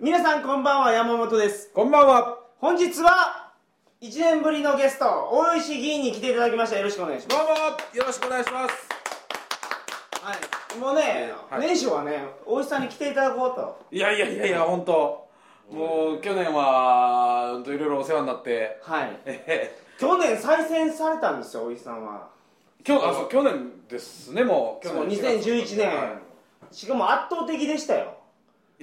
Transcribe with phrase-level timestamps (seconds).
[0.00, 1.70] 皆さんこんばんは山本です。
[1.74, 2.38] こんばんは。
[2.58, 3.52] 本日は
[4.00, 6.78] 1年ぶりのゲスト大石議員に来ていただきました。
[6.78, 7.38] よろしくお願いします。
[7.38, 7.54] どうも
[7.94, 8.74] よろしくお願いします。
[10.22, 10.78] はい。
[10.78, 11.60] もうね、はい。
[11.60, 13.86] 年初はね大石さんに来ていただこうと。
[13.90, 15.28] いやいやいやいや本当。
[15.70, 18.78] もう去年はいろいろお世話になって。
[18.82, 19.18] はい。
[19.24, 22.28] え去年再選されたんですよ大石さんは。
[22.82, 24.84] ー今日あそう去年ですねもう。
[24.84, 26.20] 去そう年2011年、は
[26.70, 26.74] い。
[26.74, 28.00] しかも圧倒的でしたよ。
[28.02, 28.13] い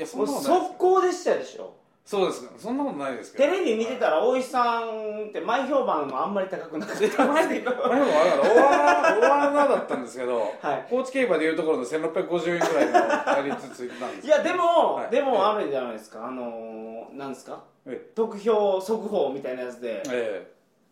[0.01, 1.73] やそもうんなことない速攻でしたでしょ。
[2.03, 2.51] そうですか。
[2.57, 3.53] そんなことないですけど。
[3.53, 7.27] テレビ見てたら大石さんって前評判もあんまり高くなかったんですけど。
[7.27, 10.87] 前もあれだ大穴大穴だったんですけど、はい。
[10.89, 15.09] 高知競馬でいうところの1650円ぐらいの倍率ついてたんですいやでも、はい。
[15.11, 16.25] でもあるじゃないですか。
[16.25, 17.63] あのー、なんですか？
[17.85, 17.95] え。
[18.15, 20.01] 得票速報みたいなやつで。
[20.09, 20.47] え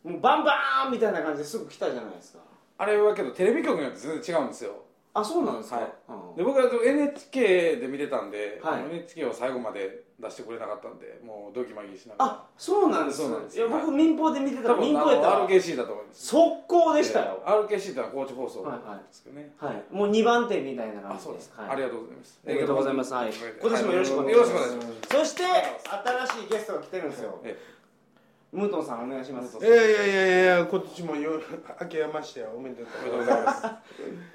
[0.06, 0.08] え。
[0.08, 2.40] もうバンバーンみたいな感じですぐ来たじゃないですか。
[2.78, 4.72] あれはけどテレビ局によって全然違うんですよ
[5.14, 5.86] あそうなんですか、はい。
[6.10, 6.36] うん。
[6.36, 8.84] で僕は NHK で見てたんで、はい。
[8.92, 12.32] NHK を最後まで出してくれなかったんでもうドキマギしながら。
[12.32, 13.58] あそうなんですそうなんです。
[13.58, 13.98] いや僕、はい。
[13.98, 16.28] 民放で見てた民放やったら RKC だと思います。
[16.28, 18.72] 速攻でしたよ、えー RKC ってのは高知放送で
[19.12, 19.84] すけどね、はい。
[19.92, 22.40] もう2番手みたいな感じあそうですありがとうございます。
[22.46, 23.14] ありがとうございます。
[23.14, 23.30] はい。
[23.30, 24.46] えー今年もよろしくお願いします。
[24.46, 25.10] よろしくお願いします。
[25.10, 27.40] そして新しいゲストが来てるんですよ。
[27.44, 27.58] え
[28.52, 29.58] ムートンさんお願いします。
[29.58, 31.40] いやいやいやいや今年もよ
[31.82, 33.68] 明けましておめでとおめでとうございます。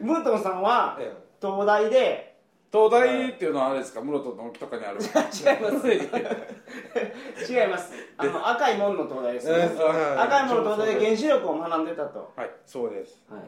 [0.00, 2.36] ムートンさんはえ東大で
[2.72, 4.00] 東大っていうのはあれですか？
[4.00, 4.98] 室戸の木とかにある。
[5.02, 5.88] 違います。
[7.52, 7.92] 違います。
[8.16, 13.24] あの赤い門の東大ですよ、えー赤い門の東大で原子力を学んでたと、はいそうです。
[13.28, 13.38] は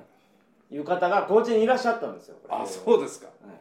[0.71, 2.37] い、いう方が高知にいらっしゃったんですよ。
[2.49, 3.27] あそうですか。
[3.27, 3.57] はい。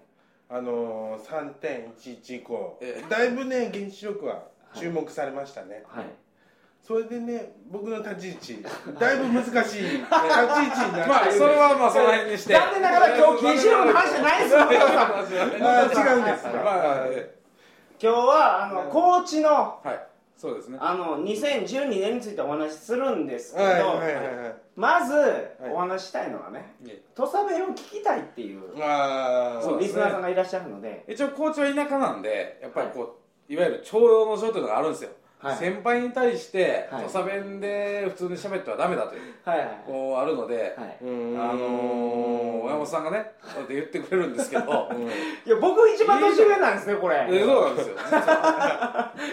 [0.47, 3.09] あのー、3.11以降ええ。
[3.09, 4.43] だいぶね原子力は
[4.75, 6.05] 注目されましたね、はい
[6.85, 8.63] それでね僕の立ち位置。
[8.99, 9.53] だいぶ難しい。
[9.57, 12.53] 立ち位置になってるまあそれはまあその辺にして。
[12.53, 17.35] 残念ながら今日原子力の話じゃないですよ違うんですか、まあえ
[17.99, 20.07] 今日はあの高知のーはい。
[20.37, 20.77] そうですね。
[20.79, 24.55] あの2012年についてお話しするんですけど、はいはいはいはい。
[24.75, 25.13] まず
[25.73, 29.87] お話ししたいのはねえ土佐弁を聞きたいっていうあそうね。
[29.87, 31.03] リスナーさんがいらっしゃるので。
[31.07, 33.17] 一応高知は田舎なんでやっぱりこ
[33.49, 35.17] う、い、わゆる徴用の書というのがあるんですよ、はい
[35.53, 37.03] 先輩に対してはい。
[37.03, 39.33] 土佐弁で普通に喋ってはダメだという
[39.85, 44.89] こうあるので、あのー、親本さんがねそうやって言ってくれるんですけど
[45.45, 47.27] いや僕一番年上なんですねこれ。
[47.29, 47.95] えそうなんですよ。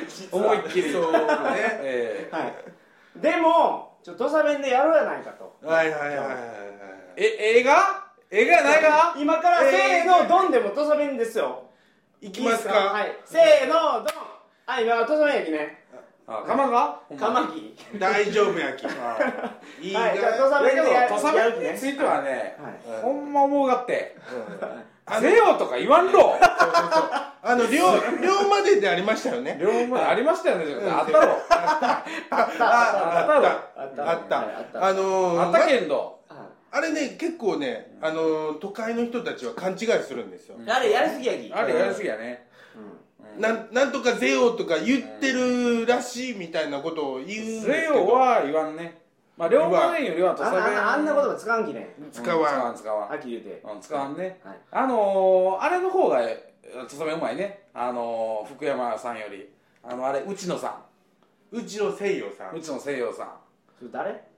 [0.08, 0.42] 実は。
[0.44, 0.92] 思いっきり。
[0.92, 1.12] そう。
[1.12, 2.28] ねえ。
[2.30, 2.52] ーはい。
[3.20, 5.56] でもちょっと土佐弁でやろうやないかと。
[5.64, 6.36] はいはいはいはいはい
[7.16, 7.76] え映画？
[8.30, 9.14] 映画やないか？
[9.18, 11.64] 今からせーのドンでも土佐弁ですよ。
[12.20, 12.72] いきますか？
[12.74, 13.16] はい。
[13.24, 14.04] せーのドン。
[14.64, 15.81] はい今土佐弁駅ね
[16.26, 17.00] あかまが？
[17.18, 18.86] カマキ大丈夫やき。
[18.86, 18.88] あ。
[19.80, 21.64] いいはいじゃあ土が佐だけど弁でや土佐やる気ね。
[21.64, 22.56] 弁についてはね、
[22.88, 23.02] はい。
[23.02, 24.16] ほんま思うがって。
[25.04, 26.36] あのせよとか言わんろ。
[27.44, 27.80] あの龍龍
[28.48, 29.58] まででありましたよね。
[29.60, 31.32] 両方ありましたよねじゃなくてあったろ。
[31.32, 32.36] あった。
[32.36, 33.18] あった。
[33.18, 33.46] あったろ。
[33.48, 34.10] あった。
[34.12, 34.86] あった、はいあった。
[34.86, 35.96] あのーあったけんど。
[35.96, 36.12] は
[36.74, 41.52] あれね結構ね、あのー都会の人たちは勘違いするんですよ、いあれやりすぎやき。
[41.52, 42.48] あれやりすぎやね。
[43.38, 49.00] なんなんとかゼオとか言ってるらしいみたいなことを言うんですけせどよは言わんね。
[49.36, 50.86] まあ両方弁よりは土あんな佐弁。
[50.86, 51.94] あんな言葉使わんきね。
[52.10, 52.72] 使わん。
[52.72, 53.62] ん使わんはっきり言うて。
[53.64, 54.40] うん使わんね。
[54.44, 54.56] はい。
[54.70, 56.20] あのー、あれの方が
[56.88, 57.64] 土佐弁うまいね。
[57.74, 59.48] あのー、福山さんより。
[59.84, 60.80] あのあれ内野さ
[61.50, 62.54] うちの西洋さん。
[62.54, 63.28] ん内野西洋さん。
[63.78, 64.31] それ誰？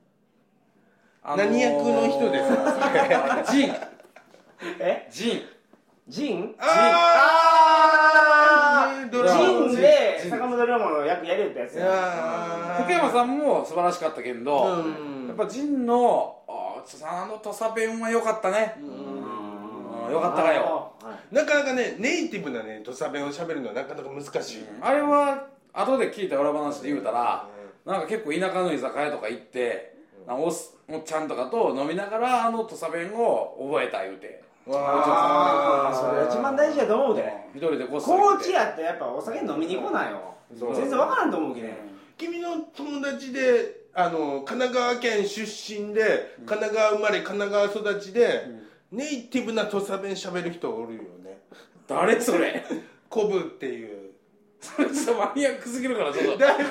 [1.26, 3.44] あ何役の人ですか？
[3.50, 3.74] ジン。
[4.78, 5.08] え？
[5.10, 5.40] ジン。
[6.06, 6.54] ジン？
[6.58, 9.08] あー！
[9.08, 10.30] あジンでジン。
[10.30, 15.28] 坂本龍馬の役やるってやついや福山さんも素晴らしかったけど、うん。
[15.28, 16.82] やっぱジンのあ
[17.26, 20.12] の土佐弁は良かったね、うん。
[20.12, 20.92] よかったかよ。
[21.02, 21.34] はい。
[21.34, 27.48] なかなかねネイティブなね土佐弁を喋るのはなかなか難しい、あれは後で聞いた裏話で言うたら、
[27.86, 29.93] なんか結構田舎の居酒屋とか行って、
[30.28, 30.52] おっ
[30.88, 34.42] おっちゃんとかと飲みながらあの土佐弁を覚えた言うて。
[34.66, 35.94] わー。
[35.94, 37.32] それが一番大事やと思うで。
[37.54, 38.22] 一人でこっそり。
[38.22, 40.34] 高知やってやっぱお酒飲みに来ないよ。
[40.58, 40.74] そう。
[40.74, 41.76] 全然わからんと思うきね
[42.16, 48.46] 君の友達であの神奈川県出身で神奈川生まれ神奈川育ちで、
[48.90, 51.38] ネイティブな土佐弁喋る人おるよね。
[51.86, 52.64] 誰それ。
[53.08, 54.03] コブっていう
[54.64, 56.38] それちょっとマニアックすぎるからちょっと。
[56.38, 56.68] だいぶう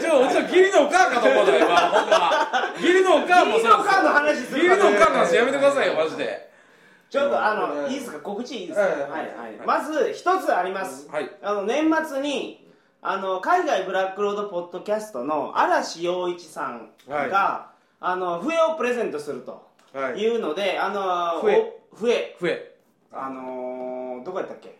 [0.00, 2.74] ちのうちの義理のおかんかと思ったよ今ほんま。
[2.80, 6.50] 義理のおかんも義理のカーの話す義理のおかんの話やめてくださいよマジで。
[7.10, 8.18] ちょっとあうんのいいですか？
[8.20, 8.86] 告知いいですか？
[8.86, 9.66] はいはいはい。
[9.66, 11.08] まず一つあります。
[11.10, 11.30] はい。
[11.42, 12.66] あの年末に
[13.02, 20.18] あの海外ブラックロードポッドキャストの嵐陽一さんが、はあの笛をプレゼントするとはい。
[20.20, 21.74] いうので、あの笛。
[21.92, 22.36] お笛。
[22.40, 22.74] 笛。
[23.12, 24.73] あのーどこやったっけ？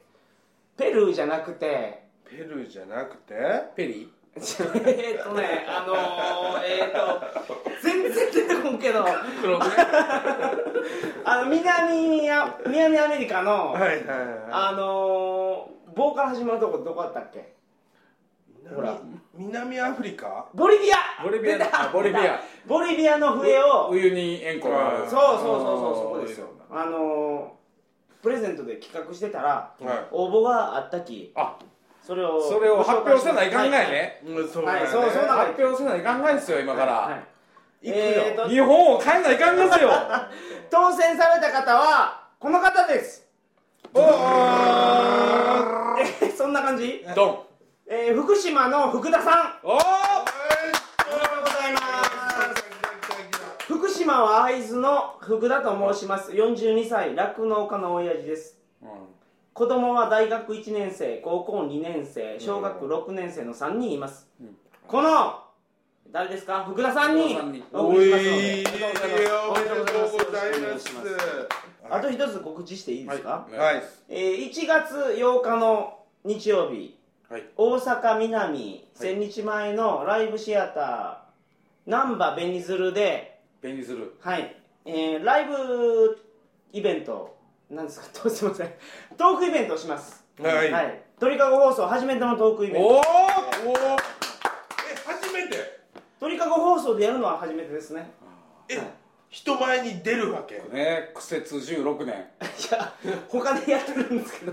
[0.76, 2.02] ペルーじゃなくて。
[2.28, 3.34] ペルーじゃなくて？
[3.76, 7.20] ペリえーっとねあのー、えーっと
[7.80, 9.04] 全然出てこんけど。
[9.40, 9.70] 黒くね？
[11.24, 13.98] あの南ア南アメリカの、はいはいはい。
[14.50, 17.54] あのー、棒から始まるとこどこだったっけ？
[18.74, 18.96] ほら。
[19.34, 20.46] 南アフリカ？
[20.54, 20.96] ボリビア。
[21.22, 22.40] ボリビアボリビア。
[22.66, 23.90] ボリビアの笛を。
[23.92, 24.68] ウユニ塩湖。
[24.68, 26.48] そうそうそうそうそこですよ。
[26.70, 27.63] あのー、
[28.24, 31.58] プレゼントで企画してたらは応募があったきあ
[32.02, 34.22] それをそれを発表せない考えね。
[34.24, 34.28] い。
[34.30, 34.64] うんそう。
[34.64, 34.86] はい。
[34.86, 37.18] そうそうな発表せない考えですよ今から、は
[37.82, 37.88] い。
[37.88, 37.92] い。
[37.92, 38.02] くよ。
[38.02, 39.90] えーと日本を変えないかんですよ。
[40.70, 43.28] 当選された方はこの方です。
[43.92, 44.04] おー。
[46.24, 47.38] えそんな感じ、ドン。
[47.86, 49.58] えー、福島の福田さん。
[49.62, 49.82] おーおめ
[51.20, 51.80] でとうございま
[52.56, 52.64] す
[53.66, 56.30] 福島は会津の福田と申します。
[56.32, 58.58] 42歳酪農家の親父です。
[59.54, 64.48] 子供は大学1年生高校2年生小学6年生の3人います、ん。
[64.86, 65.40] この
[66.12, 66.64] 誰ですか？
[66.64, 67.38] 福田さんに
[67.72, 69.30] お送りしますので。
[69.48, 70.86] おめでとうございます。
[71.88, 73.58] あと一つ告知していいですか、はい。
[73.58, 73.82] はい。
[74.10, 76.94] えー1月8日の日曜日
[77.30, 77.44] はい。
[77.56, 83.33] 大阪南千日前のライブシアター難波紅鶴で
[83.64, 84.14] 便利する。
[84.20, 86.18] はい、えーライブ
[86.72, 87.34] イベント
[87.70, 88.06] なんですか？
[88.22, 88.70] と すいません。
[89.16, 90.22] トークイベントをします。
[90.42, 90.70] はい。
[90.70, 92.86] はい、鳥かご放送初めてのトークイベント。
[92.88, 93.02] おおおー。
[93.02, 95.56] え初めて？
[96.20, 98.10] 鳥かご放送でやるのは初めてですね。
[98.68, 98.86] えはい。
[99.30, 100.60] 人前に出るわけ？
[100.70, 102.14] ね苦節16年。
[102.14, 102.92] いや
[103.28, 104.52] 他でやってるんですけど。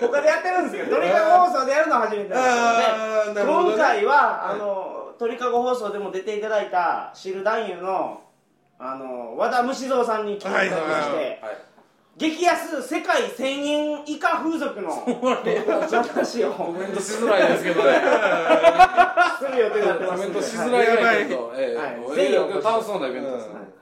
[0.00, 3.74] 他でやってるんですけど鳥かご放送でやるのは初めてあーなんですよでなるほどね。
[3.74, 8.22] 今回は、はいあの鳥かご放送でも出ていただいた知る男優の
[8.78, 11.40] あの和田虫蔵さんに来ていただきまして、
[12.16, 16.52] 激安世界1000円以下風俗の話を。
[16.52, 18.00] コメントしづらいですけどね。
[19.38, 21.96] する予定になってまコメントしづらいぐらいけど、えはい。
[22.18, 23.54] え楽しそうなイベントですね。
[23.54, 23.62] はい。
[23.62, 23.72] はい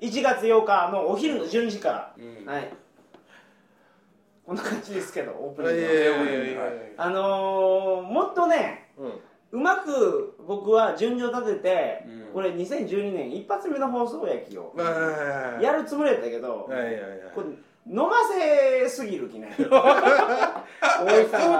[0.00, 2.44] 1月8日のお昼の12時から、うん。
[2.44, 2.72] はい。
[4.44, 5.90] こんな感じですけどオープニングは。
[5.90, 6.60] いやいやいやいや。
[6.96, 9.12] あのー、もっとねうん
[9.52, 12.32] うまく僕は順序立てて、うん。
[12.32, 14.74] これ2012年一発目の放送やきを
[15.60, 16.98] やるつもりやったけど、はいはいはい。
[17.34, 17.48] これ
[17.86, 19.54] 飲ませすぎるきね。
[19.58, 19.68] え高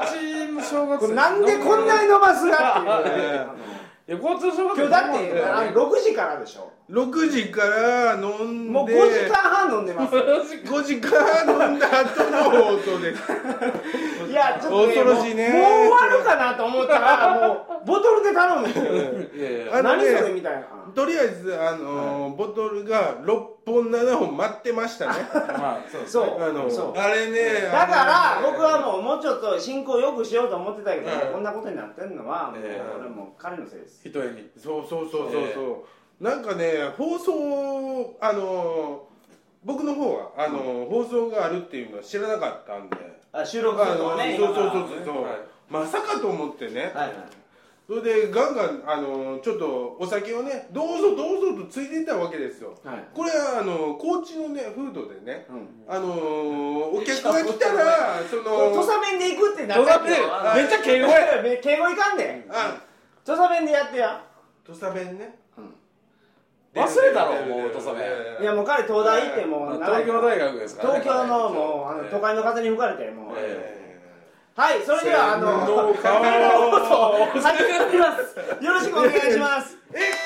[0.07, 3.47] 知の正月これなんでこんなに飲ますがっていうね。
[4.09, 8.71] いや交通正月今日だってあの6時からでしょ6時から飲んで。
[8.71, 10.15] もう5時間半飲んでます。
[10.15, 13.23] 5時間飲んだ後の放送です。
[14.31, 15.49] いやちょっと、恐ろしいね。
[15.49, 19.65] もうもう終わるかなと思ったらもうボトルで頼むんですよ。
[19.65, 20.67] いや何ねそれみたいな。
[20.95, 23.27] とりあえずあのーボトルが6
[23.65, 25.13] 本7本待ってましたね。
[25.33, 32.83] まあそうあのそうあれねだから僕はもうもうちょっと進行よくしようと思ってたけど、うんこんなことになってんのはもうええ。
[32.99, 34.03] 俺もう彼のせいです。
[34.07, 35.43] 一重にそうそうそうそう。
[35.55, 35.85] そう、
[36.23, 39.09] なんかね放送あの
[39.65, 42.97] 僕の方はあの、放送があるっていうのは知らなかったんで。
[43.33, 45.35] あ収録するとはねそうそうそうそう、はい。
[45.71, 47.13] まさかと思ってね、はいはい。
[47.87, 52.77] それでガンガンあのちょっとお酒をねどうぞどうぞとついていったわけですよ。
[52.85, 53.05] はい。
[53.15, 55.69] これはあの高知のね風土でねうん。
[55.89, 56.09] あの
[56.93, 60.51] お客が来たらそこれ土の佐弁で行くってなったけど土佐弁。
[60.51, 62.47] あめっちゃ敬語やめ敬語いかんで。
[62.51, 62.77] あ
[63.25, 64.25] 土佐弁でやってや
[64.67, 65.42] 土佐弁ね
[66.75, 68.07] 忘れたろもう土佐弁
[68.41, 71.01] いやもう彼東大行ってもう長い東京大学ですからね。
[71.01, 73.35] 東京のもうあの都会の風に吹かれてもう。
[73.37, 73.83] え
[74.55, 76.71] はいそれではあの洗脳か放
[77.33, 78.65] 送始めます。
[78.65, 79.79] よろしくお願いします。
[79.95, 80.17] えこ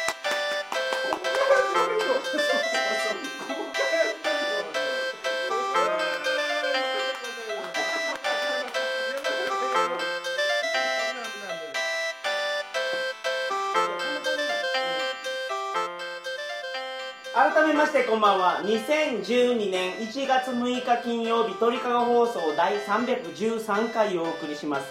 [17.66, 18.60] 改めましてこんばんは。
[18.62, 24.86] 2012年1月6日金曜日鳥かご放送第313回をお送りします。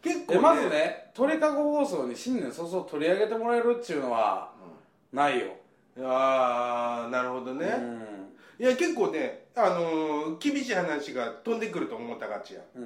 [0.00, 4.52] 結構、ね、まずね鳥かご放送に新年早々取り上げてもらえるっちゅうのは、
[5.12, 5.56] ないよ。
[6.02, 12.80] ああなるほどね、うん、いや結構ねあのー厳しい話が飛んでくると思ったがちや、う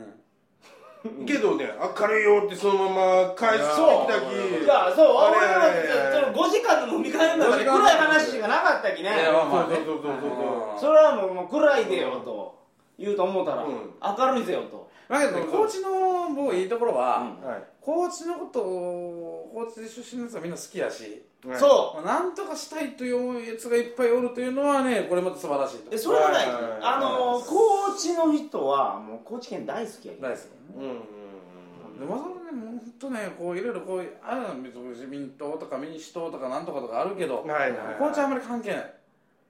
[1.22, 1.26] ん。
[1.26, 3.76] けどね明るいよってそのまま返す。
[3.76, 6.32] そう時々いやそう俺はあれあれ。
[6.32, 9.10] その5時間の飲み会の中で暗い話しかなかったきね。
[9.10, 10.80] そうそうそうそうそう。
[10.80, 12.58] それはもうもう暗いでよと
[12.98, 13.94] 言うと思ったら、うん。
[14.00, 17.46] 明るいぜよと、だけどね高知の僕いいところは、うん。
[17.46, 21.58] はい高知のことを高知出身のやつはみんな好きやし、はい。
[21.58, 25.88] そまあなんとかしたいというやつがいっぱいおるというのはねこれまた素晴らしいと。
[25.88, 26.54] うでそれはない、はい。
[26.54, 26.80] はいはい。
[26.80, 30.28] あのー高知の人はもう高知県大好きやけど。
[30.28, 30.42] 大好き。
[30.42, 34.54] だねうんうんでまさかねもう本当ねこういろいろこうあるの
[34.90, 37.96] 自民党とか民主党とかなんとかとかあるけど、うんはいはい。
[37.98, 38.78] 高知はあんまり関係ない。
[38.78, 39.03] うん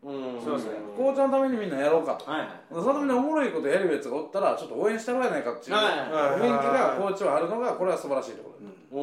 [0.04, 0.11] そ
[0.52, 2.30] うですね高知のためにみんなやろうかと。
[2.30, 2.50] はいはい。
[2.70, 5.76] そのためにおもろいことやるやつがおったらちょっと応援したろうやないかっていう。
[5.76, 8.54] 雰囲気が高知はあるのがこれは素晴らしいとこ
[8.92, 9.02] ろ、お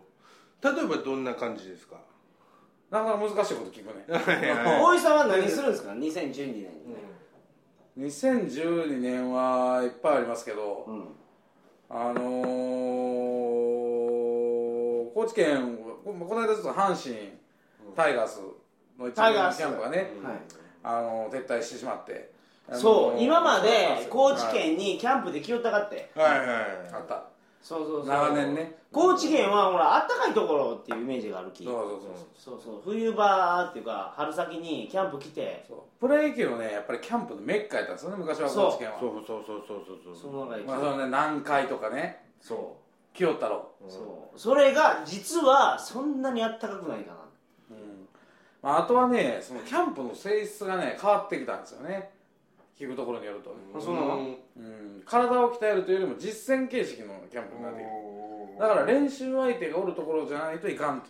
[0.00, 0.02] お
[0.62, 1.96] 例えばどんな感じですか？
[2.90, 4.06] なかなか難しいこと聞くね。
[4.08, 6.70] 大井さんは何するんですか？2012年にね、
[7.98, 11.08] 2012年はいっぱいありますけど、うん。
[11.88, 12.24] あのー、
[15.14, 17.14] 高知県ここの間ちょっと阪神
[17.96, 18.40] タイガース
[18.98, 20.36] の一部のキャンプがね、はい。
[20.84, 22.30] あの撤退してしまって。
[22.72, 26.10] そう今まで高知はい県にキャンプで来よったかって。
[26.14, 26.48] はいはい
[26.92, 27.24] あった。
[27.62, 28.06] そうそうそう。
[28.06, 28.76] 長年ね。
[28.92, 31.88] 高知県はほらあったかいところっていうイメージがあるきそうそう
[32.36, 32.74] そうそう。
[32.74, 35.64] そう冬場っていうか春先にキャンプ来て。
[35.68, 35.78] そう。
[36.00, 38.98] プロ野球のねやっぱりキャンプのメッカやったんですよね昔は高知県は。
[39.00, 40.16] そうそうそうそうそうそう。
[40.16, 42.24] その中で来てまあそのね南海とかね。
[42.40, 42.76] そ
[43.14, 43.68] 清太郎。
[43.86, 44.38] うそう。
[44.38, 47.20] それが実はそんなにあったかくないかな。
[47.20, 47.25] うん
[48.62, 52.10] まあ、あとはねそのキャンプの性質がね変わってきたんですよね。
[52.78, 53.54] 聞くところによると。
[53.80, 54.36] その？
[54.56, 57.90] うん、体を鍛えるというよりも実践形式のキャンプになっている
[58.58, 61.06] だから練習相手がおるところじゃないといかんと。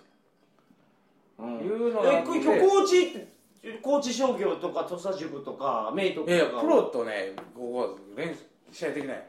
[1.38, 1.54] うん。
[1.60, 2.30] いうのがあって。
[2.30, 9.26] え今日高知商業とか土佐塾とか明徳とかいやプロとねここは練習試合できない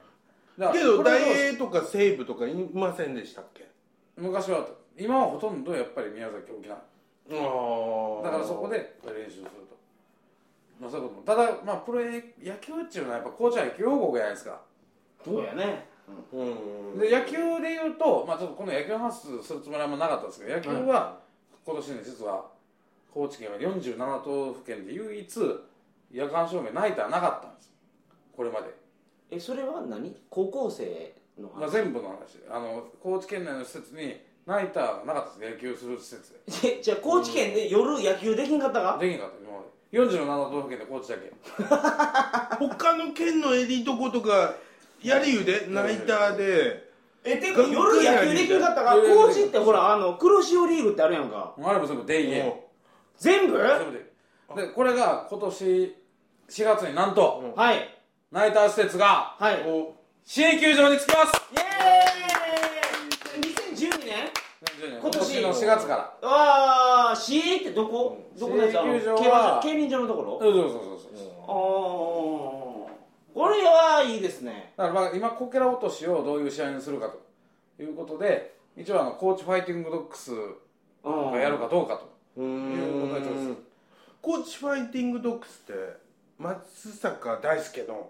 [0.73, 3.67] けど大英とか西武とかいませんでしたっけ？
[4.15, 6.77] 昔は今はほとんどやっぱり宮崎沖縄。
[6.77, 6.81] あ
[7.29, 9.77] だからそこで練習すると、
[10.79, 11.23] まあ、そういうことも。
[11.23, 12.11] ただ、まあ、プロ野
[12.59, 14.61] 球っていうのはやっぱ高知は野球王国じゃないですか。
[15.23, 15.85] そうやね。
[16.31, 16.99] うん。
[16.99, 19.11] で野球でいうと、まあ、ちょっとこの野球の話
[19.43, 21.19] するつもりはあんまなかったんですけど野球は
[21.65, 22.45] 今年ね実は
[23.13, 25.39] 高知県は47都府県で唯一
[26.11, 27.73] 夜間照明ナイターなかったんです。
[28.35, 28.67] これまで、
[29.31, 30.15] えそれは何？
[30.29, 32.39] 高校生のまあ、全部の話。
[32.49, 36.31] あの高知県内の施設にナイターがなかったんです野球する施設
[36.63, 36.79] で。
[36.79, 38.97] えじゃあ高知県で夜野球できんかったか？
[38.99, 39.37] できなかった。
[39.43, 39.67] 今まで。
[39.99, 41.31] 47都府県で高知だけ。
[42.67, 44.53] 他の県のエリート校とか
[45.03, 46.87] やるゆでナイターで。
[47.25, 48.95] えてか夜野球できんかったか？
[48.95, 51.53] 夜高知ってほらあの黒潮リーグってあるやんか。
[51.61, 52.53] あれも全部デイゲーム。
[53.17, 53.57] 全部？
[53.57, 54.65] 全部で。
[54.67, 55.95] でこれが今年
[56.49, 57.99] 4月になんとはい。
[58.31, 59.61] ナイター施設がはい。
[59.69, 61.33] お新球場に着きます。
[61.53, 62.46] イエーイ！2012年
[65.01, 66.29] 今年の4月から。
[66.29, 68.17] ああ市営ってどこ？
[68.39, 68.77] どこのやつ？
[68.79, 70.39] あの競輪場のところ？
[70.41, 71.27] そうそうそうそうそう。
[71.47, 72.87] ああ
[73.33, 74.73] これはいいですね。
[74.77, 77.13] だからまあ今こけら落としをどういう試合にするか
[77.77, 80.31] ということで一応あのコーチファイティングドッグス
[81.03, 82.09] うんがやるかどうかと
[82.41, 83.57] ういうことが一つん。
[84.21, 85.97] コーチファイティングドッグスって
[86.39, 88.09] 松坂大輔の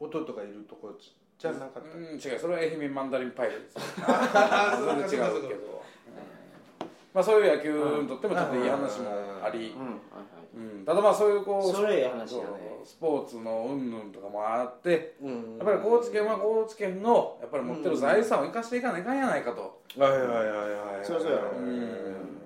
[0.00, 0.94] 弟がいるところ
[1.42, 1.98] じゃなかった。
[1.98, 5.60] うん違うそれは愛媛マンダリンパイレーツあ全然違うけど。
[5.60, 5.72] うん。
[7.12, 9.10] まあそういう野球にとってもちょっといい話も
[9.44, 9.74] あり。
[9.76, 9.94] うんはい
[10.54, 10.84] うん。
[10.84, 12.28] ただまあそういうこうそれいい話だね。
[12.30, 19.80] そうスポーツの云々とかもあってうんやっぱり高知県は高知県のやっぱり持ってる財産を生かしていかないかんやないかと。
[19.98, 21.04] はいはいはいはいはい。
[21.04, 21.50] そうそうやろ。
[21.58, 22.38] うん。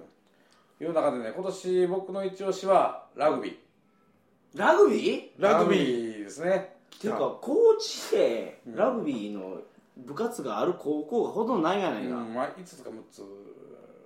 [0.79, 4.59] いう中でね今年僕の一押しはラグビー。
[4.59, 5.43] ラグビー？
[5.43, 6.76] ラグビーーですね。
[6.76, 9.61] っていうか高知でラグビーの
[9.97, 13.27] 部活がある高校がほとんどないやないか、うんまあ5つか6つぐ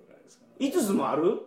[0.08, 0.66] らいですかね。
[0.68, 1.42] 5つもある？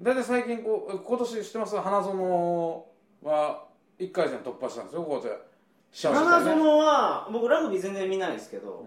[0.00, 2.84] 大体最近こう今年知ってます花園
[3.22, 3.64] は
[3.98, 5.28] 1回戦突破したんですよ高知
[5.96, 8.86] し花園は僕ラグビー全然見ないですけど、うん。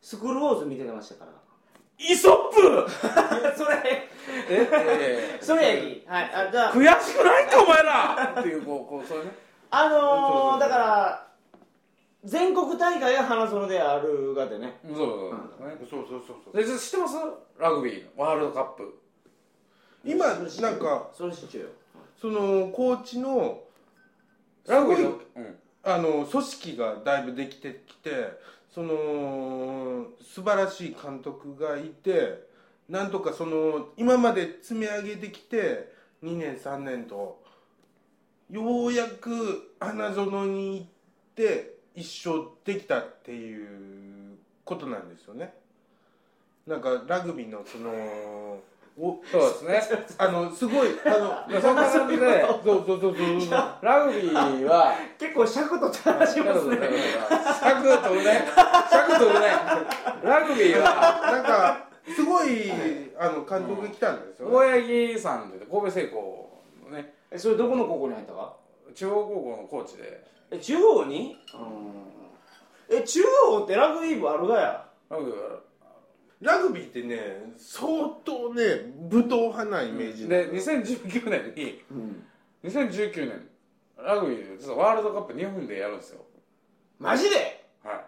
[0.00, 1.32] スクールウォーズ見てましたから。
[1.98, 2.90] イソップ！
[3.56, 4.08] それ。
[4.50, 5.38] ええ。
[5.42, 6.06] それやき。
[6.06, 6.24] はい。
[6.48, 6.72] あじゃあ。
[6.74, 8.36] 悔しくないかお前ら！
[8.38, 9.32] っていうこうこうそういうね
[9.70, 11.26] あのー、だから
[12.24, 14.80] 全国大会が花園であるがでね。
[14.84, 15.08] そうそう
[15.58, 15.68] そう。
[15.68, 15.76] ね。
[15.78, 16.56] そうそうそうそう。
[16.56, 17.16] で知ってます？
[17.58, 18.10] ラグビーの。
[18.16, 18.98] ワールドカップ。
[20.04, 21.70] 今なんかそれ知っちゃうよ。
[22.20, 23.60] その高知の
[24.66, 25.58] ラグビーのすごいうん。
[25.88, 28.10] あの組織がだいぶできてきて
[28.74, 32.44] その素晴らしい監督がいて
[32.88, 35.92] なんとかその今まで積み上げてきて
[36.24, 37.40] 2年3年と
[38.50, 40.86] ようやく花園に行っ
[41.34, 45.52] て一生できたっていうことなんですよね。
[46.66, 47.90] なんかラグビーのその
[48.98, 50.06] おそうですね。
[50.18, 53.50] あのすごいあのそんな感じでそうそうそうそう。
[53.82, 56.78] ラグビーは結構尺とって話しますね。
[57.60, 58.44] 尺取るね
[58.90, 59.46] 尺取るね
[60.22, 62.70] ラグビーはなんかすごい
[63.18, 66.50] あの監督が来たんですよ、大八木さんって神戸製鋼
[66.90, 68.56] のねえそれどこの高校に入ったか？
[68.94, 70.24] 中央高校のコーチで。
[70.50, 71.36] え中央に？
[72.88, 74.88] え中央ってラグビー部あるがや？
[75.10, 75.60] ラグビーは
[76.40, 77.88] ラグビーってね相
[78.24, 78.62] 当ね
[79.10, 81.82] 武闘派なイメージで2019年に
[82.64, 83.48] 2019年
[84.02, 86.24] ラグビーで実はワールドカップ日本でやるんですよ。
[86.98, 87.66] マジで？
[87.84, 88.06] は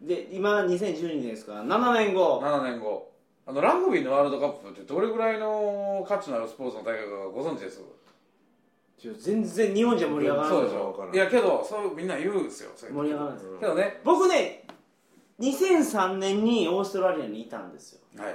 [0.00, 2.40] で今2012年ですから7年後。
[2.40, 3.10] い7年後。
[3.46, 7.82] あのラグビーのワールドカップってどれぐらいの価値のあるスポーツの大会かご存知です？
[9.12, 10.50] 全然日本じゃ盛り上がらない。
[10.50, 11.10] そうでしょ。
[11.12, 13.38] いやけどそうみんな言うんですよ盛り上がらない。
[13.38, 14.00] ですけどね。
[14.04, 14.64] 僕ね
[15.40, 18.00] 2003年にオーストラリアにいたんですよ。
[18.16, 18.34] はい。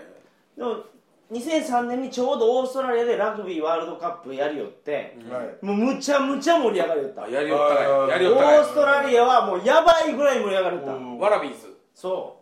[0.58, 0.84] でも
[1.32, 7.24] 2003年にちょうどオーストラリアでラグビーワールドカップやりよって、はいもうむちゃむちゃ盛り上がりよった。
[7.24, 7.76] あやりよった
[8.12, 8.58] やりオよったね。
[8.58, 11.20] ーストラリアはもうやばいぐらい盛り上がりよった、うん。
[11.20, 11.78] ワラビーズ。
[11.94, 12.42] そ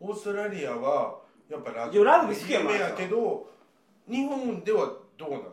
[0.00, 1.14] オーストラリアは
[1.48, 3.46] やっぱラグビー好きやもん有名やけど
[4.10, 5.44] 日本ではどうなの？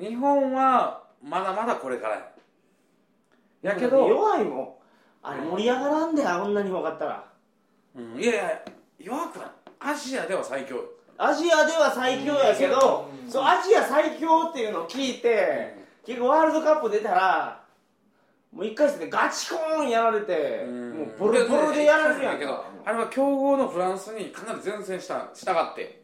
[0.00, 2.22] 日本はまだまだこれからや。
[3.62, 4.68] うやけど、弱いもん。
[5.22, 7.24] あれ盛り上がらんであんなに分かったら。
[7.94, 8.62] うん、いやいや
[8.98, 9.48] 弱くない。
[9.80, 10.76] アジアでは最強。
[11.18, 13.30] アジアでは最強やけど、うん。
[13.30, 15.76] そうアジア最強っていうのを聞いて、
[16.06, 17.62] 結局ワールドカップ出たら
[18.52, 20.98] もう1回戦でガチコーンやられて、うん。
[20.98, 26.02] もうボロボロでやられるやんけどかあれは強豪のフランスにかなり前線したしたがって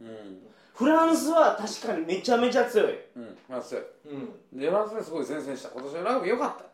[0.00, 0.47] うん
[0.78, 3.74] フランスは確かにめちゃめちゃ強い、うんフランス
[4.06, 4.60] うん。
[4.60, 5.70] でフランスですごい前線した。
[5.70, 6.64] 今年はラグビー良かった。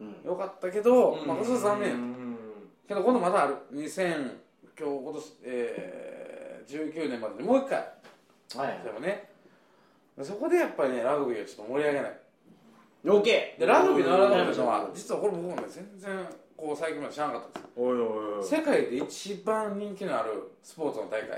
[0.00, 0.16] うん。
[0.24, 2.36] 良かったけど、まあ、今年は残念
[2.88, 3.56] けど今度まだある。
[3.74, 4.38] 2000
[4.78, 7.78] 今日今年、えー、19年までにもう一回。
[8.56, 9.28] はいでもね。
[10.22, 12.18] そこでやっぱりねラグビーをちょっと盛り上げない。
[13.04, 13.22] OK
[13.58, 16.26] でラグビーのラグビーのは実はこれ僕もね全然
[16.56, 18.00] こう最近まで知らなかったんですおいおい
[18.38, 21.28] おい世界で一番人気のあるスポーツの大会。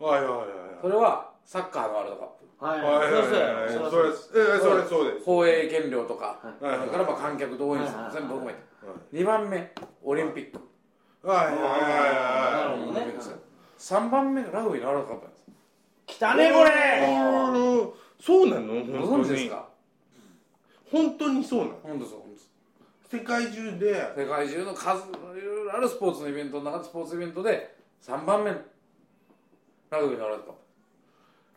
[0.00, 0.48] はいはいはい。
[0.80, 2.64] それはサッカーのワールドカップ。
[2.64, 2.80] はい。
[2.80, 3.72] はいはいはい。
[3.72, 5.24] そうはいそうそれえそれそうです。
[5.24, 6.78] 放映権料とか、はい。
[6.78, 8.58] それからまあ観客動員数全部含めて、
[9.12, 10.60] 2番目オリンピック、
[11.26, 13.22] はいはいはいはいなるほどねオリンピックで
[13.78, 15.42] す3番目がラグビーのワールドカップなんです。
[16.06, 16.70] 来たねこれ。
[18.20, 18.74] そうなの？
[19.00, 19.68] ご本当に存知ですか？
[20.90, 21.44] 本当に？
[21.44, 21.72] そうなの？
[21.82, 22.18] 本当そう
[23.10, 23.94] 世界中で？
[24.16, 25.12] 世界中の数い
[25.44, 28.58] ろいろあるスポーツのイベントの中でスポーツイベントで3番目の
[29.90, 30.61] ラグビーのワールドカップ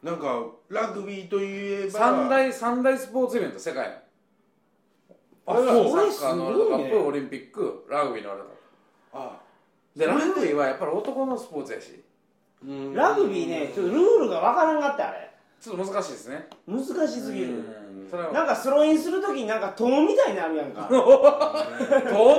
[0.06, 2.00] なんかラグビーといえば。
[2.00, 3.96] 三大三大スポーツイベント世界の。
[5.48, 7.02] あそうサッカーのワールドカップ、ね。
[7.02, 8.50] オリンピックラグビーのワールド
[9.14, 9.40] カッあ。
[9.96, 12.04] プでラグビーはやっぱり男のスポーツやし。
[12.64, 12.94] うん。
[12.94, 15.32] ラグビーねちょっとルールがわからんかったあれ。
[15.60, 16.50] ちょっと難しいですね。
[16.68, 17.64] 難しすぎる。
[18.32, 20.86] なんかスローインするときになんか塔みたいになるやんか。
[20.88, 20.94] 通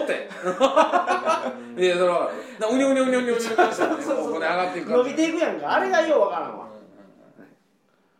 [0.04, 0.28] って。
[1.82, 6.75] いやそれはなうにょうにょうにょうにょうにょしてねそうそうここで上がっていく伸びていくやんかあれがようわからんわまあそう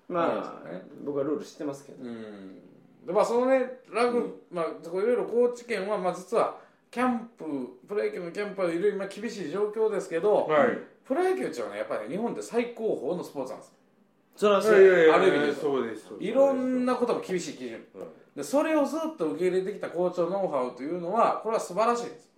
[0.09, 2.05] ですね僕はルール知ってますけど。
[2.05, 2.61] うん。
[3.07, 6.59] でまあそのねラグ、まあこういろいろ高知県はまあ実は
[6.91, 7.45] キャンプ
[7.89, 10.79] プロ野球のキャンプはいろいろ今厳しい状況ですけど、はい。
[11.05, 13.75] プロ野球っていうのはねやっぱり、日本で最高峰のスポーツなんです。
[14.37, 14.73] それはそう。
[14.75, 14.77] あ
[15.19, 16.31] る意味でそうですそうです。
[16.31, 17.85] いろんなことも厳しい基準。
[18.35, 22.29] でそれをずっと受け入れてきた校長ノウハウというのはこれは素晴らしいです。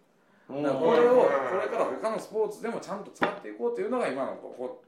[0.47, 4.83] これをこれから他のスポーツでもちゃんと使っていこうというのが今のこうこ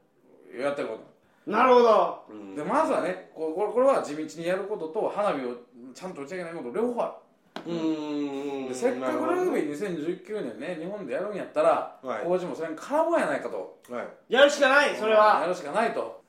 [0.57, 1.10] うやってること
[1.47, 2.23] なるほど。
[2.29, 2.55] うん。
[2.55, 5.55] でまずはねこれこれは地道にやることと花火を
[5.93, 7.17] ちゃんと打ち上げないこと両方あ
[7.65, 12.23] うーんせっかくラグビー2019年ね日本でやるんやったらはい。
[12.23, 13.79] 工事もそれに絡むやないかと。
[13.89, 14.07] はい。
[14.29, 15.39] やるしかないそれは。
[15.41, 16.21] やるしかないと、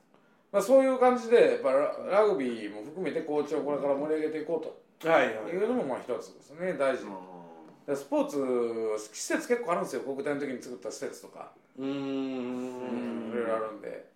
[0.51, 4.61] まあ、そういう感じでやっぱララグビーも含めてコーチをこれから盛り上げていこ
[5.03, 5.35] うはいはい。
[5.45, 7.05] というのもまあ一つですね大事。
[7.85, 8.37] でスポーツ
[9.13, 10.01] 施設結構あるんですよ。
[10.01, 11.51] 国体の時に作った施設とか。
[11.77, 14.12] うーんいろいろあるんで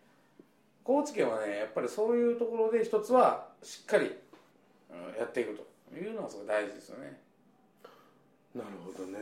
[0.88, 5.60] 高知県はねやっぱりそういうところで一つはしっかり、うんやっていく
[5.92, 7.20] というのがすごい大事ですよね。
[8.56, 9.20] なるほどね。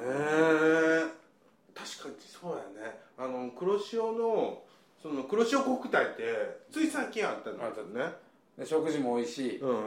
[1.74, 3.00] 確かにそうやね。
[3.18, 4.62] あの黒潮の
[5.02, 7.72] その黒潮国体ってつい最近あったんだよ
[8.10, 8.14] ね。
[8.60, 9.58] で食事も美味しい。
[9.60, 9.78] うんうん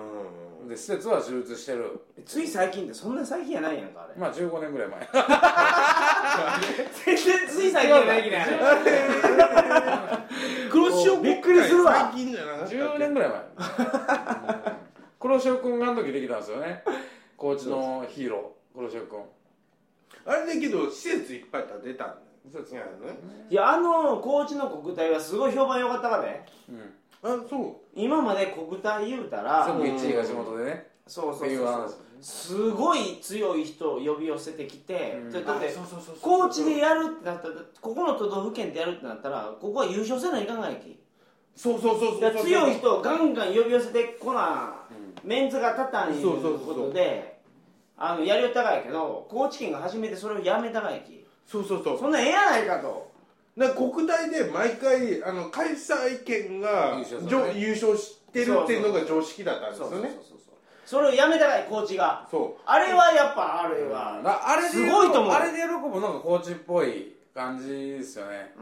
[0.62, 2.00] うんで施設は充実してる。
[2.26, 4.14] つい最近ってそんな最近やないやんかあれ。
[4.16, 5.08] まあ15年ぐらい前。
[7.06, 13.40] 全然つい最近やないき ねあれは最近じゃなかったっけ？10年ぐらい前。
[15.20, 16.84] 黒潮君があの時できたんですよね。
[17.36, 19.20] 高知のヒーロー黒潮君
[20.26, 22.18] あれだけど施設いっぱい建てたんだよ
[22.52, 22.88] そうですいやね
[23.50, 26.46] いやあの高知の国体はすごい評判良かったからね。
[26.68, 26.94] うん。
[27.22, 27.76] あそう。
[27.94, 35.32] 今まで国体言うたら全部1位が地元でねそうそうすごい強い人を呼び寄せてきて、うん。
[35.32, 36.16] だだってそうそうそうそう。
[36.20, 40.98] 高知でやるってなったらここの都道府県でやるってなったらここは優勝せないかんがいき。
[41.56, 45.28] そうそうそうそう強い人をガンガン呼び寄せてこなうん。
[45.28, 47.40] メンツが立たんいうそうそうそうことで
[47.96, 51.24] あのやりよったがやけど高知県が初めてそれをやめたがやき。
[51.46, 51.98] そうそうそう。
[51.98, 53.10] そんなんええやないかと。
[53.56, 57.60] だから国体で毎回あの開催権が優勝ね。
[57.60, 60.38] 優勝してるっていうのが常識だったんですそうそうそうよねそう
[60.88, 62.26] それをやめたがや高知が。
[62.30, 62.62] そう。
[62.64, 65.32] あれはやっぱあれは、ああれですごいと思う。
[65.34, 68.54] あれで喜ぶのが高知っぽい感じですよね。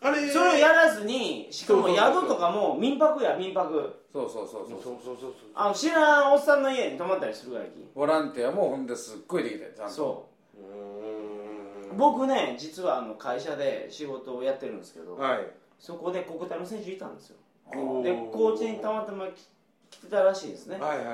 [0.00, 3.92] あれそれをやらずにしかも宿とかも民泊や民泊。
[4.12, 4.80] そうそうそうそう。
[4.80, 7.70] そうそうそうあの知らんおっさんの家に泊まったりするがやき。
[7.92, 9.92] ボランティアもほんですっごいできてちゃんと。
[9.92, 11.96] そううーん。
[11.96, 15.40] 僕ね実はあの会社で仕事をやってるんですけど、はい。
[15.76, 17.36] そこで国体の選手いたんですよ。
[18.04, 19.34] で高知にたまたま来来
[19.98, 20.78] てたらしいですね。
[20.78, 21.12] はいはいは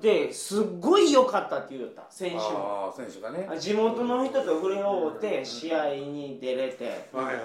[0.00, 0.02] い。
[0.02, 2.42] ですっごい良かったって言うよった選手も。
[2.42, 3.48] ああ選手がね。
[3.58, 7.08] 地元の人と触れ合うて試合に出れて。
[7.12, 7.44] はいはいはい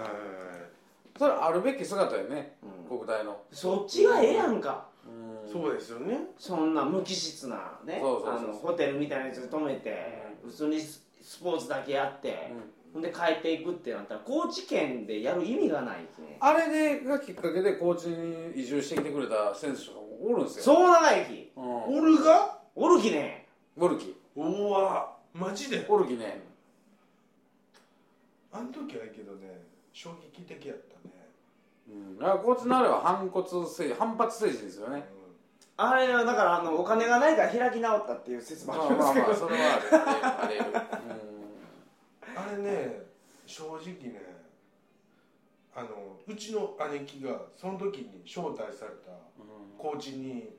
[1.17, 2.57] それあるべき姿よね
[2.89, 2.97] うん。
[2.97, 3.41] 国体の。
[3.51, 4.87] そっちがええやんか。
[5.05, 5.51] うん。
[5.51, 6.19] そうですよね。
[6.37, 12.51] そんな無機質なねそうそうそうあのホテルみたいなやつで泊めて普通にススポーツだけやって
[12.93, 16.37] ほんで帰っていくってなったら高知県でやる意味がないですね。
[16.39, 20.63] あれでがきっかけで高知に移住してきてくれた選手とかもおるんですよ。
[20.63, 21.51] そう長駅。
[21.55, 21.97] うん。
[21.97, 22.59] オルが？
[22.75, 23.47] おるきね。
[23.77, 25.15] ゴルキうわ。
[25.33, 25.83] マジで？
[25.83, 26.41] ゴルキね。
[28.53, 29.61] あの時はけどね
[29.93, 31.27] 衝撃的やったね。
[32.19, 32.25] うん。
[32.25, 35.07] あ高知のあれは反骨政治反発政治ですよね。
[35.77, 39.27] あれはだからあのお金がないから開き直ったっていう説もまあありますけど。
[39.27, 40.75] まあまあそれはあれあれあれ
[42.35, 43.01] あれね
[43.45, 44.30] 正直ね
[45.73, 49.77] あのうちの姉貴がその時に招待されたうん。
[49.77, 50.49] コーチに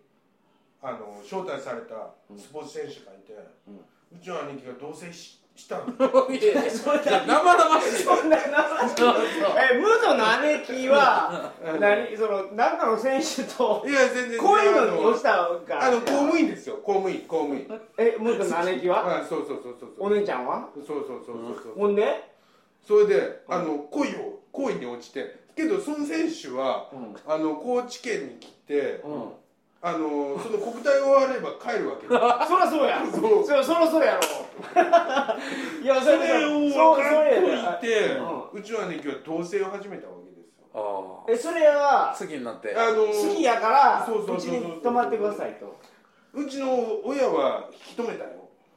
[0.80, 3.34] あの招待されたスポーツ選手がいて、
[3.68, 3.76] うん。
[3.76, 5.84] うちの姉貴が同棲ししたの。
[5.84, 5.90] う
[6.32, 8.02] んいや生々しい。
[8.02, 8.44] そんな生
[9.74, 15.30] えムードの姉貴は何その何かの選手といや全然こういうのにあ落ちた
[15.68, 15.86] か？
[15.88, 16.76] あの公務員ですよ。
[16.76, 17.20] 公務員。
[17.28, 17.68] 公務員。
[17.98, 19.18] えムードの姉貴は？
[19.20, 20.06] あそうそうそうそうそう。
[20.06, 20.70] お姉ちゃんは？
[20.74, 21.74] そうそうそうそうそう。
[21.74, 22.32] ほんで？
[22.82, 27.16] それであの恋を恋に落ちてけどその選手はうん。
[27.26, 29.32] あの高知県に来てうん。
[29.84, 32.06] あのその国体終われば帰るわけ。
[32.06, 33.02] で すそりゃそうや。
[33.10, 33.44] そう。
[33.44, 34.20] そそろそろやろ。
[35.82, 38.10] いやそれをそう分かっやといて
[38.54, 41.24] ううちの姉貴は同棲を始めたわけですよ。
[41.26, 42.72] あえそれはあ好きになって。
[42.76, 45.74] あの好きやからそうちに泊まってくださいと。
[46.34, 48.30] うちの親は引き止めたよ。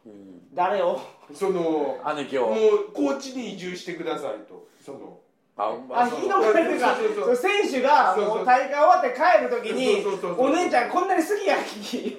[0.07, 0.99] うん誰を？
[1.33, 2.47] その姉貴を。
[2.47, 2.57] もう
[2.93, 4.67] 高知に移住してくださいと。
[4.83, 5.19] その
[5.57, 7.25] ああ引き止められてかそうそう。
[7.27, 8.35] そう選手がそうそう。
[8.37, 10.45] もう大会終わって帰る時にそうそうそうそう。
[10.47, 12.17] お姉ちゃんこんなに好きやき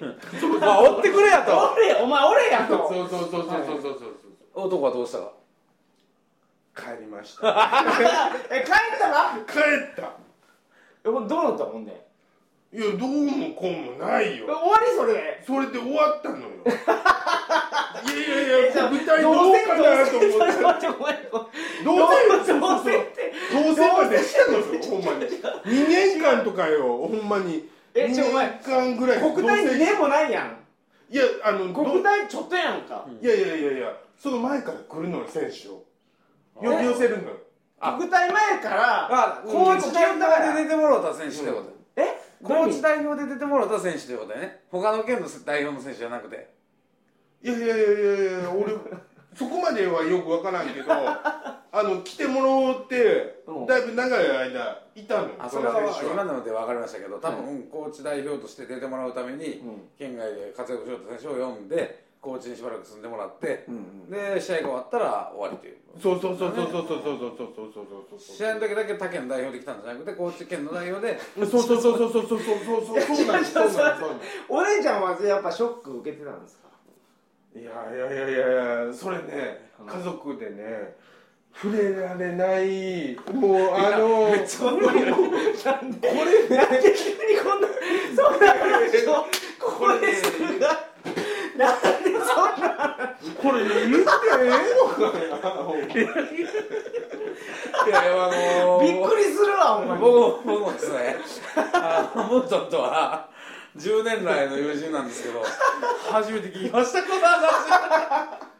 [0.60, 1.72] まあ追ってくれやと。
[1.76, 2.88] 俺お前俺やと。
[2.88, 4.14] そうそうそうそうそうそうそう。
[4.54, 5.32] 男はどうしたか
[6.74, 7.48] 帰りました。
[8.50, 9.32] え帰ったら？
[9.46, 9.58] 帰
[9.92, 10.02] った。
[10.02, 10.08] え
[11.04, 12.05] どうなったほんで
[12.76, 14.44] いやどうもこうもないよ。
[14.44, 14.92] え終わり？
[14.94, 15.42] それ。
[15.46, 16.44] それで終わったのよ。
[16.60, 16.68] い
[18.20, 20.36] やいやいや国体どうかなと思って。
[21.82, 25.26] どうせどうせどうせってどうせまでしたのよほんまに。
[25.64, 27.54] 2年間とかよほんまに。
[27.54, 30.58] 2えちょお前年間ぐらい国体2年もないやん。
[31.08, 33.06] いやあのど国体ちょっとやんか。
[33.22, 35.82] いやいやいやいやその前から来るのよ選手を。
[36.56, 37.30] 呼び寄せるの。
[37.30, 37.36] よ
[37.80, 37.94] あ。
[37.98, 40.52] 国体前からあ高知県だから。
[40.54, 41.75] で出てもらった選手ってことえ
[42.46, 44.60] 高知代表で出てもらった選手ということだよね。
[44.70, 46.48] 他の県の代表の選手じゃなくて。
[47.42, 48.72] いやいやいやいやいや俺
[49.34, 53.66] そこまではよくわからんけど あの来てもらおうってうん。
[53.66, 55.34] だいぶ長い間いたのよ。
[55.38, 59.88] あそれは今ので分かりましたけど多分高知代表として出てもらうためにうん。
[59.98, 65.76] 県外で活躍しようと選手を呼んで高知にしばらく住んでもらってうんで試合が終わったら終わりという。
[66.02, 76.66] そうそうそうそうそうそうそうそうそうそうそうそう試合の時だけ他県代表で来たんじゃなくて高知県の代表でそうそうそうそうそうそうそうそうそうなんですそうなんですそうなんですお姉ちゃんはやっぱショック受けてたんですか
[77.54, 80.96] いやいやいやいやいやそれね家族でね
[81.54, 86.14] 触れられないもうあのそんななんでこ
[86.50, 87.68] れなんで急にこんな
[88.14, 89.24] そんな話を
[89.58, 90.68] ここでするが
[91.56, 91.95] なん
[93.42, 95.64] これ言ってええのかな
[97.84, 101.16] いやいやあのー、びっくりするわお前僕も僕もですね。
[101.74, 103.28] あのムートンとは
[103.76, 105.42] 10年来の友人なんですけど
[106.10, 108.56] 初めて聞きましたこの話。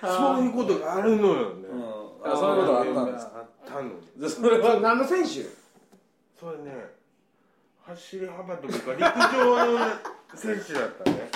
[0.00, 1.68] そういうことがあるのよね、
[2.22, 5.28] うん、あそういうことがあったんですあったのでそれは何の選手？
[6.38, 6.98] それね。
[7.86, 9.00] 走り幅跳びか陸
[9.34, 9.78] 上の
[10.34, 11.27] 選手だったね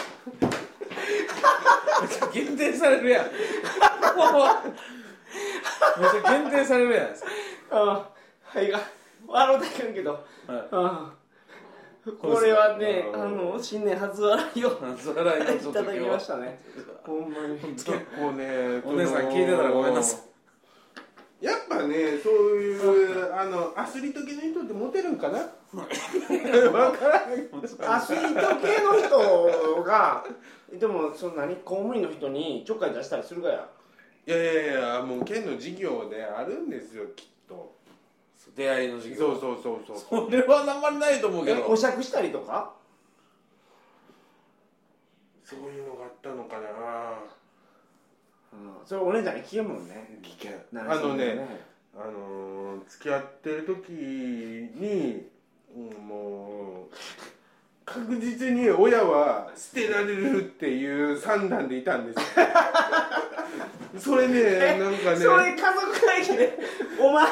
[2.33, 3.27] 限定されるやん。
[3.27, 3.31] め
[6.07, 7.29] っちゃ限定されるやないですか
[7.71, 8.09] あ
[8.45, 8.71] はい。
[8.71, 8.81] が
[9.27, 10.23] 笑うたけんけど、はい。
[10.73, 11.13] あ
[12.21, 13.23] これはねうん。
[13.23, 15.37] あの新年初笑いをそれは。
[15.37, 15.47] いた
[15.83, 16.59] だきましたね。
[17.05, 17.59] ほんまに。
[17.59, 17.93] 結構
[18.33, 20.21] ねお姉さん聞いてたらごめんなさい
[21.43, 25.39] やっぱねそういうあのアスリート系の人ってモテるんかな？
[26.71, 27.49] わからない
[27.81, 30.25] アスリート系の人が
[30.73, 33.69] でもそんなに公務員の人にちょっかい出したりするかや？
[34.25, 37.75] いやいやいやもう県の事業であるんですよきっと。
[38.55, 39.35] 出会いの授業。
[39.35, 40.31] そうそうそうそう。
[40.31, 42.73] それはあんまりないと思うけえどお酌したりとか？
[45.45, 46.69] そういうのがあったのかな
[48.53, 48.87] うん。
[48.87, 50.19] それお姉ちゃんに聞けんもんね。
[50.23, 51.35] 危険なあのね。
[51.35, 52.53] ねあのー
[52.89, 55.27] 付き合ってる時に、
[55.77, 56.95] うん、もう
[57.85, 62.23] 確実に親は捨てられるっていう算段でいたんですよ。
[63.99, 65.17] それねなんかね。
[65.17, 66.59] それ家族会議で
[66.99, 67.25] お前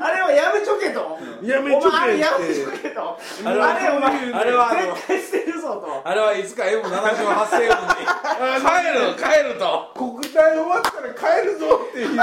[0.00, 1.18] あれはやめちょけと。
[1.42, 3.00] やめちょけっあれやめちょけと。
[3.02, 6.08] ああれお前あれは絶対捨てるぞと。
[6.08, 7.98] あれはいつか M78 星雲に。
[8.60, 9.92] 帰る帰ると。
[9.94, 12.18] 国体終わったら帰るぞっていう。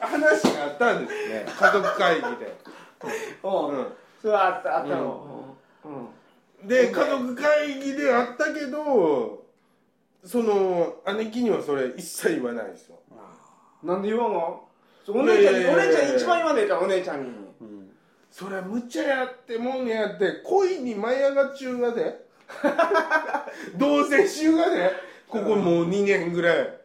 [0.00, 1.46] 話があったんですね。
[1.58, 2.56] 家族会議で、
[3.42, 3.48] う。
[3.48, 3.86] んうん。
[4.20, 5.56] それはあったあったの。
[5.84, 6.68] うん。
[6.68, 9.44] で家族会議であったけど
[10.24, 12.96] その姉貴にはそれ一切言わないですよ。
[13.84, 14.64] なんで言わんの？
[15.10, 17.30] お姉ちゃんお姉ちゃんに一番言わねえじゃんお姉ちゃんに
[18.30, 22.26] そりゃ無茶やってもんやって恋に舞い上がっちゅうがで。
[23.76, 24.90] 同棲しゅうがで。
[25.28, 26.78] ここもう2年ぐらい。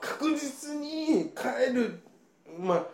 [0.00, 2.00] 確実に帰る。
[2.58, 2.86] まあ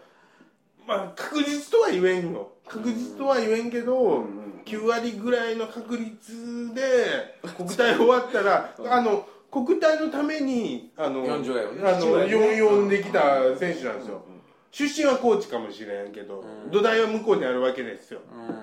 [0.86, 2.52] まあ確実とは言えんよ。
[2.66, 4.24] 確実とは言えんけど、
[4.64, 11.88] 9割ぐらいの確率で国体終わったらあの国体のためにあの40代をね。
[11.88, 14.22] あの44できた選手なんですよ、
[14.70, 16.70] 出身は高知かもしれんけど、うん。
[16.70, 18.20] 土台は向こうにあるわけですよ。
[18.33, 18.54] うん。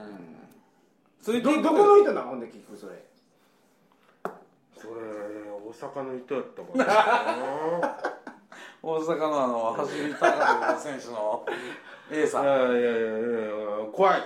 [1.21, 3.03] それどどこの人なほんで結局それ。
[4.77, 4.93] それ
[5.65, 7.97] 大阪の人やったかな。
[8.83, 11.45] 大阪のあの走り高跳び選手の
[12.11, 12.43] A さん。
[12.43, 14.21] いやいやいやいや怖い。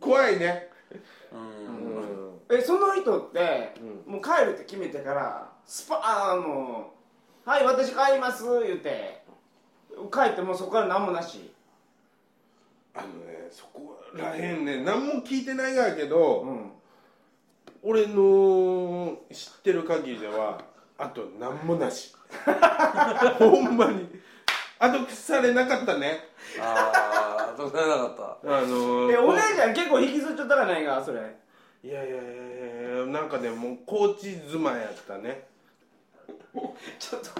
[0.00, 0.70] 怖いね、
[1.32, 1.40] うん。
[1.40, 2.40] うん。
[2.50, 3.74] えその人って、
[4.06, 6.94] もう帰るって決めてからスパあーも
[7.46, 9.19] うはい私帰ります言って
[10.12, 11.50] 帰ってもうそこから何もなし？
[12.94, 16.72] あのねそこらへんね何も聞いてないがやけど、うん。
[17.82, 20.60] 俺の知ってる限りでは
[20.98, 22.14] あと何もなし。
[23.38, 24.20] ほんまに。
[24.78, 26.28] 後されなかったね。
[26.58, 28.58] ああどうされなかった。
[28.58, 31.20] あのえお姉ちゃん結構引きずっちゃったかないかそれ？
[31.82, 32.22] いやいやいや
[32.96, 35.46] いやなんかねもうコーチ妻やったね。
[36.98, 37.39] ちょっと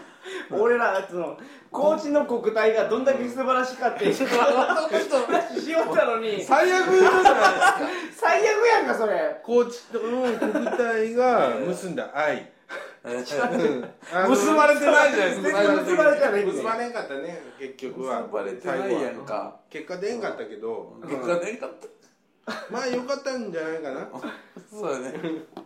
[0.53, 1.39] 俺らその
[1.71, 7.81] 高知の国体がどんだけ素晴らしかってちょっと話しよったのに最悪じゃないですか
[8.15, 9.41] 最悪やんかそれ。
[9.45, 12.11] コーチとの国体が結んだ。
[12.15, 12.51] 愛。
[13.03, 15.73] 結ばれてないじゃないですか。
[15.83, 18.23] 結ばれてない結ばれんかったね結局は。
[18.23, 19.57] 結ばれてないやんか。
[19.71, 20.97] 結果出んかったけど。
[21.03, 21.87] 結果ねかった。
[22.71, 24.09] まあよかったんじゃないかな。
[24.71, 25.15] そうだね。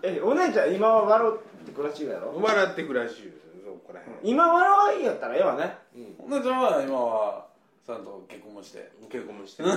[0.03, 2.38] えお姉ちゃん今は笑って暮らしいやろ？
[2.40, 3.44] 笑って暮らしゆ
[3.75, 4.07] そこらへん。
[4.23, 5.77] 今笑いやったらええわね。
[6.19, 7.47] お姉ちゃんは今は
[7.85, 8.93] ちゃんと結婚もして。
[9.11, 9.63] 結婚もして。
[9.67, 9.71] る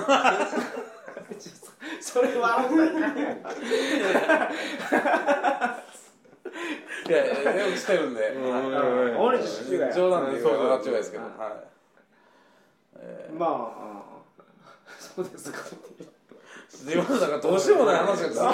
[1.99, 3.07] それ笑ったら。
[7.07, 8.29] いやいやいやよくしてるんで。
[8.29, 9.17] うん。
[9.17, 11.23] お姉ちゃん知ってるやん冗談で言うかっちゃいですけど。
[11.23, 11.51] うんはい。
[12.97, 14.17] えまああ。
[14.99, 18.53] そうですかー今のなんかどうしようもない話が続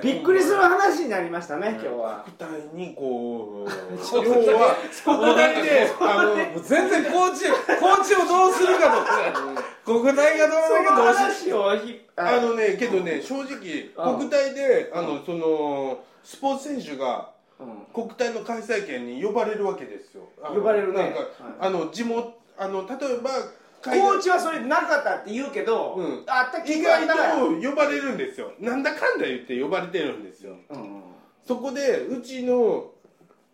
[0.00, 2.24] くびっくりする話になりましたね今日は。
[2.24, 14.18] 国体にこうちょっと要は国体であのもう全然コーチコーチをどうするかとか国体がどうするかどうし話をひあのねけどね正直うん。
[14.18, 17.86] 国体であのそのスポーツ選手がうん。
[17.92, 20.28] 国体の開催権に呼ばれるわけですよ。
[20.42, 20.98] 呼ばれるね。
[20.98, 21.28] なんか、はい。
[21.60, 23.30] あの地元あの例えば
[23.84, 26.24] コーチはそれなかったって言うけど、うん。
[26.26, 27.14] あった気意外と
[27.68, 28.52] 呼ばれるんですよ。
[28.58, 30.56] なんだかんだ言って呼ばれてるんですよ。
[30.70, 31.02] うん
[31.46, 32.90] そこでうちの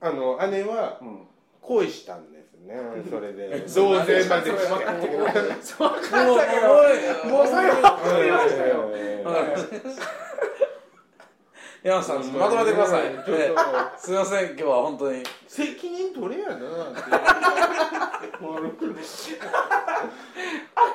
[0.01, 1.27] あの姉はうん
[1.61, 2.77] 恋したんですね。
[3.11, 3.65] それで。
[3.67, 4.69] 増税までして。
[4.69, 6.75] 分かったけど分かったけども
[7.25, 8.91] うもうそれは分かりましたよ
[11.83, 13.05] 山本さんまとめてください、
[13.97, 16.57] すいません今日は本当に責任取れやな
[18.41, 19.05] って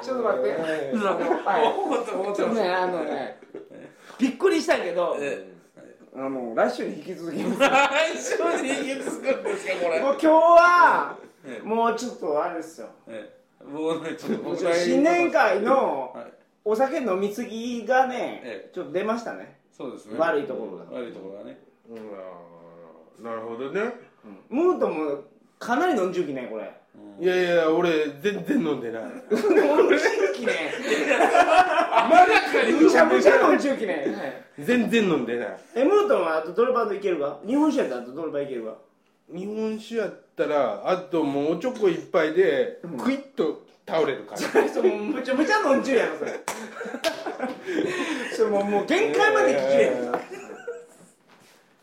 [0.03, 0.49] ちょっと待って。
[0.49, 3.39] はい本当に思っちょっとねあのね
[4.19, 5.53] びっくりしたけどえ
[6.15, 9.99] あの来週に引き続きもう 来週に引き継ぐんですかこれ。
[9.99, 11.67] 今日はええ。
[11.67, 12.88] もうちょっとあれですよ。
[13.08, 13.31] え
[13.62, 13.63] え。
[13.63, 16.25] もうねちょっと新年会のはい。
[16.67, 19.60] お酒飲みすぎがねえちょっと出ましたね。
[19.71, 20.17] そうですね。
[20.17, 20.86] 悪いところが。
[20.97, 21.60] 悪いところがね。
[21.89, 23.23] うん。
[23.23, 23.93] なるほどね。
[24.49, 25.23] ムートも
[25.59, 26.71] かなり飲んじゅうきねこれ。
[27.19, 29.03] いやいや俺全然飲んでない。
[29.03, 30.53] 飲んじゅうきね
[32.81, 34.45] むちゃむちゃ飲んじゅうきね。
[34.59, 35.57] 全然飲んでない。
[35.75, 37.39] えムートンはあとどれバンドいけるか？
[37.45, 38.75] 日本酒やったらあとどれバンいけるか？
[39.33, 44.41] 日本酒やったらあともうおちょこ一杯でクイッと倒れるから。
[44.61, 44.63] う
[44.97, 46.39] むちゃむちゃ飲んじゅうやろそれ。
[48.35, 50.11] それもうもう限界まで聞きれん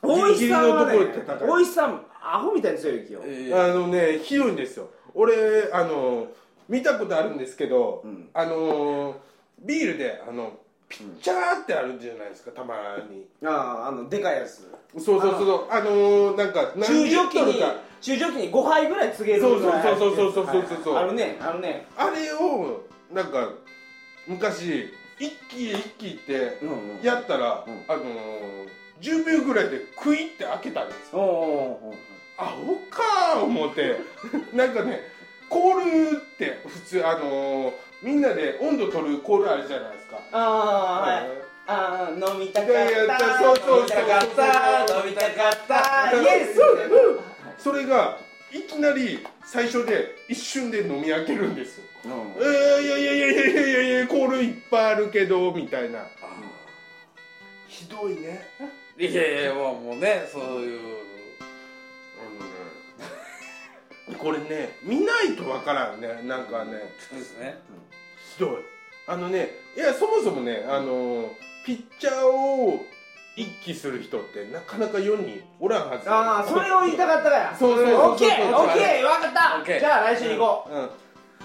[0.02, 0.98] 大石さんはね
[1.40, 4.90] 大石さんアホみたいに強い気よええあのねひどいんですよ。
[5.14, 5.34] 俺
[5.72, 6.28] あの
[6.68, 8.28] 見たことあるんですけど、ん。
[8.32, 9.16] あの
[9.60, 12.74] ビールであのピッチャーってあるじゃないですかたま
[13.10, 13.26] に。
[13.46, 14.70] あああのでかいやつ。
[14.98, 15.66] そうそうそうそう。
[15.70, 17.62] あのなんか何中ジョッキに
[18.00, 23.50] 中ジョッキに5杯ぐらい告げるそうそうそうそうそうそうそうそうはいあるねあるねあれをなんか
[24.26, 28.68] 昔一気一気ってうんうんやったら、うんあのー、
[29.02, 31.18] 10秒ぐらいでクイって開けたんですよ。
[31.18, 31.94] おう
[32.38, 33.96] おかー思って。
[34.54, 35.00] なんかね
[35.48, 40.18] コールって普通あのー、みんなで温度取るコールあるじゃないですか。
[40.32, 41.52] ああはい。
[41.66, 46.60] ああ飲みたかったそうそう飲みたかった飲みたかったイエス
[47.58, 48.18] それが
[48.52, 51.78] いきなり最初で一瞬で飲み開けるんです。
[51.78, 52.10] ようん。
[52.42, 56.06] えー、いやいやいやいやいやいやいやコールいっぱいあるけどみたいな。
[57.68, 58.46] ひどいね
[58.98, 60.80] いやいやもうもうねそういう。
[62.20, 62.24] あ
[64.10, 66.22] のねこれね見ないとわからんね。
[66.24, 66.92] なんかね。
[67.10, 67.58] そうですね。
[68.34, 68.50] ひどい。
[69.06, 71.30] あのねいやそもそもねあの
[71.64, 72.84] ピッチャーを
[73.34, 76.10] 一気する人ってなかなか世におらんはず。
[76.10, 77.56] ああそれを言いたかったから。
[77.56, 78.10] そうそうそうそう。
[78.12, 79.80] オッケーオッケー分かった。
[79.80, 80.76] じゃあ来週に行こう。
[80.76, 80.84] ん。
[80.84, 80.90] う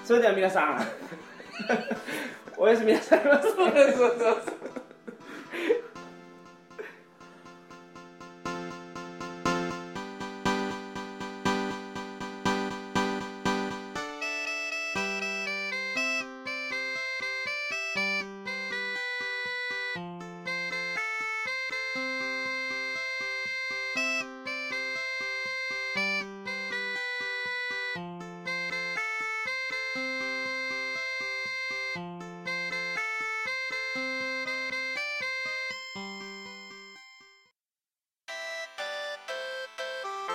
[0.04, 0.88] それでは皆さん。
[2.58, 3.50] おやすみなさいませ。
[3.50, 4.18] そうですそう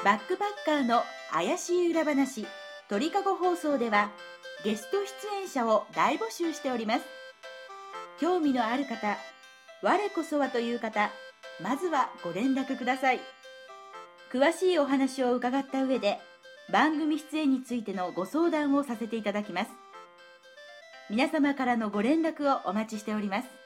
[0.04, 2.44] バックパッカーの怪しい裏話
[2.88, 4.10] 鳥かご放送では
[4.64, 7.04] ゲスト出演者を大募集しております。
[8.20, 9.16] 興味のある方
[9.80, 11.10] 我こそはという方
[11.62, 13.20] まずはご連絡ください。
[14.32, 16.18] 詳しいお話を伺った上で
[16.72, 19.70] 番組出演についてのご相談をさせていただきます。
[21.10, 23.61] 皆様からのご連絡をお待ちしております。